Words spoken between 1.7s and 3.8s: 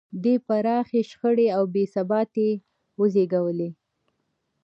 بې ثباتۍ وزېږولې.